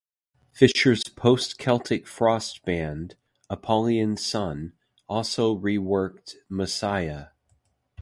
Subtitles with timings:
[0.51, 3.15] Fischer's post-Celtic Frost band,
[3.51, 4.73] Apollyon Sun,
[5.07, 7.27] also re-worked "Messiah".